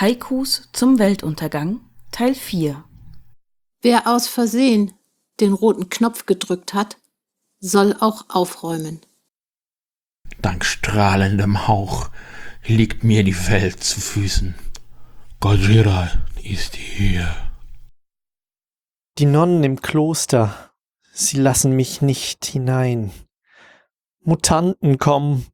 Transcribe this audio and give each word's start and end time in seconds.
Haikus 0.00 0.66
zum 0.72 0.98
Weltuntergang 0.98 1.80
Teil 2.10 2.34
4 2.34 2.82
Wer 3.82 4.06
aus 4.06 4.28
Versehen 4.28 4.94
den 5.40 5.52
roten 5.52 5.90
Knopf 5.90 6.24
gedrückt 6.24 6.72
hat, 6.72 6.96
soll 7.58 7.94
auch 8.00 8.24
aufräumen. 8.30 9.02
Dank 10.40 10.64
strahlendem 10.64 11.68
Hauch 11.68 12.08
liegt 12.64 13.04
mir 13.04 13.24
die 13.24 13.36
Welt 13.48 13.84
zu 13.84 14.00
Füßen. 14.00 14.54
Gojira 15.38 16.08
ist 16.44 16.76
hier. 16.76 17.52
Die 19.18 19.26
Nonnen 19.26 19.62
im 19.64 19.82
Kloster, 19.82 20.72
sie 21.12 21.36
lassen 21.36 21.76
mich 21.76 22.00
nicht 22.00 22.46
hinein. 22.46 23.12
Mutanten 24.20 24.96
kommen. 24.96 25.46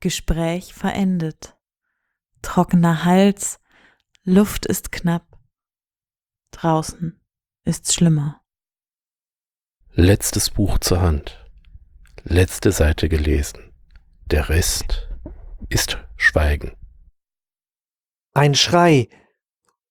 Gespräch 0.00 0.74
verendet. 0.74 1.53
Trockener 2.44 3.04
Hals, 3.04 3.58
Luft 4.22 4.66
ist 4.66 4.92
knapp. 4.92 5.40
Draußen 6.50 7.18
ist's 7.64 7.94
schlimmer. 7.94 8.42
Letztes 9.92 10.50
Buch 10.50 10.78
zur 10.78 11.00
Hand. 11.00 11.42
Letzte 12.22 12.70
Seite 12.70 13.08
gelesen. 13.08 13.72
Der 14.26 14.50
Rest 14.50 15.08
ist 15.70 15.98
Schweigen. 16.16 16.76
Ein 18.34 18.54
Schrei, 18.54 19.08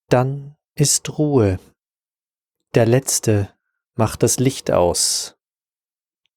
dann 0.10 0.56
ist 0.76 1.18
Ruhe. 1.18 1.60
Der 2.76 2.86
Letzte 2.86 3.52
macht 3.96 4.22
das 4.22 4.38
Licht 4.38 4.70
aus. 4.70 5.38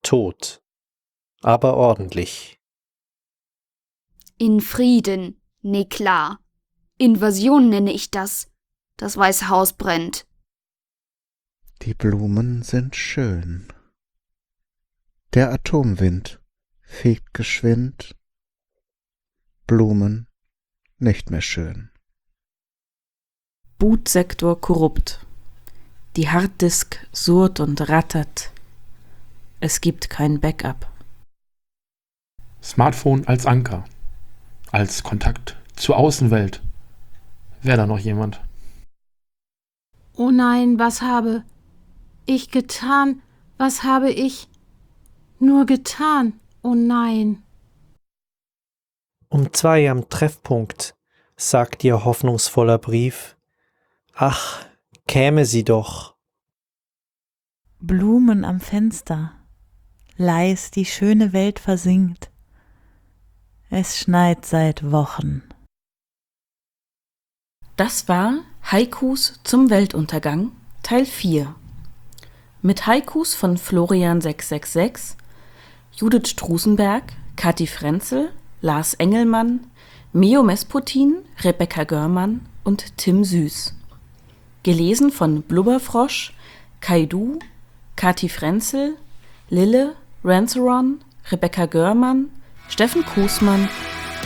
Tot, 0.03 0.62
aber 1.42 1.77
ordentlich. 1.77 2.59
In 4.39 4.61
Frieden, 4.61 5.41
nee 5.67 5.84
klar. 5.84 6.41
Invasion 6.98 7.69
nenne 7.69 7.92
ich 7.92 8.11
das. 8.11 8.50
Das 8.97 9.17
Weiße 9.17 9.48
Haus 9.48 9.75
brennt. 9.75 10.27
Die 11.83 11.92
Blumen 11.92 12.62
sind 12.62 12.97
schön. 12.97 13.69
Der 15.34 15.53
Atomwind 15.53 16.41
fegt 16.81 17.34
geschwind. 17.34 18.17
Blumen 19.67 20.27
nicht 20.98 21.31
mehr 21.31 21.42
schön. 21.42 21.91
Bootsektor 23.78 24.59
korrupt. 24.59 25.27
Die 26.17 26.31
Harddisk 26.31 27.06
surrt 27.12 27.61
und 27.61 27.91
rattert. 27.91 28.50
Es 29.61 29.83
gibt 29.83 30.09
kein 30.09 30.41
Backup. 30.41 30.91
Smartphone 32.62 33.27
als 33.27 33.44
Anker. 33.44 33.84
Als 34.77 35.02
Kontakt 35.02 35.56
zur 35.74 35.96
Außenwelt. 35.96 36.60
Wäre 37.62 37.78
da 37.78 37.86
noch 37.86 37.98
jemand? 37.98 38.42
Oh 40.12 40.30
nein, 40.30 40.78
was 40.78 41.00
habe 41.00 41.44
ich 42.27 42.50
getan? 42.50 43.22
Was 43.56 43.84
habe 43.84 44.10
ich 44.10 44.48
nur 45.38 45.64
getan? 45.64 46.38
Oh 46.60 46.74
nein. 46.74 47.42
Um 49.30 49.50
zwei 49.54 49.88
am 49.91 50.10
Treffpunkt, 50.10 50.94
sagt 51.38 51.82
ihr 51.82 52.04
hoffnungsvoller 52.04 52.77
Brief. 52.77 53.34
Ach, 54.12 54.62
käme 55.08 55.47
sie 55.47 55.64
doch. 55.64 56.16
Blumen 57.78 58.44
am 58.44 58.60
Fenster. 58.60 59.32
Leis 60.19 60.70
die 60.70 60.84
schöne 60.84 61.32
Welt 61.32 61.60
versinkt. 61.60 62.30
Es 63.78 63.98
schneit 63.98 64.47
seit 64.47 64.91
Wochen. 64.91 65.42
Das 67.76 68.09
war 68.09 68.38
Haikus 68.72 69.38
zum 69.44 69.69
Weltuntergang 69.69 70.53
Teil 70.82 71.04
4. 71.04 71.54
Mit 72.62 72.86
Haikus 72.86 73.34
von 73.34 73.59
Florian 73.59 74.22
666, 74.22 75.19
Judith 75.94 76.31
Strusenberg, 76.31 77.03
Kathi 77.36 77.66
Frenzel, 77.66 78.32
Lars 78.62 78.94
Engelmann, 78.94 79.66
Mio 80.15 80.42
Mesputin, 80.42 81.16
Rebecca 81.44 81.84
Görmann 81.84 82.47
und 82.65 82.97
Tim 82.97 83.25
Süß. 83.25 83.75
Gelesen 84.62 85.12
von 85.12 85.42
Blubberfrosch, 85.42 86.32
Kaidu, 86.81 87.41
Kathi 87.94 88.31
Frenzel, 88.31 88.97
Lille, 89.50 89.97
Ranceron, 90.25 91.04
Rebecca 91.31 91.66
Görmann, 91.66 92.31
Steffen 92.69 93.04
Kusmann 93.06 93.69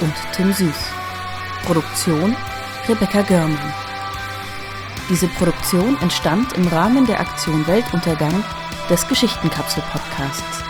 und 0.01 0.15
Tim 0.33 0.53
Süß. 0.53 0.91
Produktion 1.67 2.34
Rebecca 2.89 3.23
Görmann. 3.23 3.75
Diese 5.09 5.28
Produktion 5.28 5.97
entstand 6.01 6.53
im 6.55 6.67
Rahmen 6.69 7.06
der 7.06 7.21
Aktion 7.21 7.67
Weltuntergang 7.67 8.43
des 8.89 9.06
Geschichtenkapsel-Podcasts. 9.06 10.70